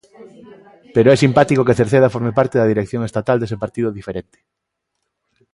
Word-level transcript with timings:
Pero 0.95 1.07
é 1.15 1.17
simpático 1.23 1.65
que 1.67 1.77
Cerceda 1.79 2.13
forme 2.15 2.37
parte 2.39 2.55
da 2.57 2.69
dirección 2.71 3.01
estatal 3.09 3.37
dese 3.39 3.61
partido 3.63 3.95
diferente. 3.99 4.37